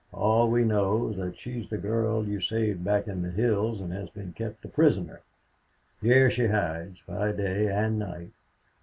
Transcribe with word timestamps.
All 0.13 0.49
we 0.49 0.63
know 0.63 1.09
is 1.09 1.17
that 1.17 1.37
she 1.37 1.59
is 1.61 1.69
the 1.69 1.77
girl 1.77 2.27
you 2.27 2.41
saved 2.41 2.83
back 2.83 3.07
in 3.07 3.21
the 3.21 3.29
hills 3.29 3.79
and 3.81 3.93
has 3.93 4.09
been 4.09 4.33
kept 4.33 4.65
a 4.65 4.67
prisoner. 4.67 5.21
Here 6.01 6.31
she 6.31 6.47
hides, 6.47 7.03
by 7.05 7.31
day 7.33 7.67
and 7.71 7.99
night. 7.99 8.31